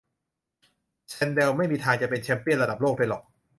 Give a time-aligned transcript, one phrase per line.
[1.09, 3.23] แซนเดลไม่มีทางจะเป็นแชมเปี้ยนระดับโลกได้หรอก